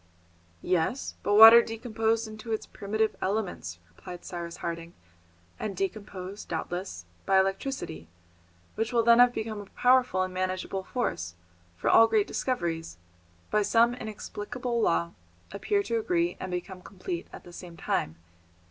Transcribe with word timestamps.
"Yes, 0.63 1.13
but 1.21 1.35
water 1.35 1.61
decomposed 1.61 2.27
into 2.27 2.51
its 2.51 2.65
primitive 2.65 3.15
elements," 3.21 3.77
replied 3.87 4.25
Cyrus 4.25 4.57
Harding, 4.57 4.95
"and 5.59 5.77
decomposed, 5.77 6.47
doubtless; 6.49 7.05
by 7.27 7.39
electricity, 7.39 8.07
which 8.73 8.91
will 8.91 9.03
then 9.03 9.19
have 9.19 9.31
become 9.31 9.61
a 9.61 9.65
powerful 9.67 10.23
and 10.23 10.33
manageable 10.33 10.81
force, 10.85 11.35
for 11.77 11.87
all 11.87 12.07
great 12.07 12.25
discoveries, 12.25 12.97
by 13.51 13.61
some 13.61 13.93
inexplicable 13.93 14.81
law, 14.81 15.11
appear 15.51 15.83
to 15.83 15.99
agree 15.99 16.35
and 16.39 16.49
become 16.49 16.81
complete 16.81 17.27
at 17.31 17.43
the 17.43 17.53
same 17.53 17.77
time. 17.77 18.15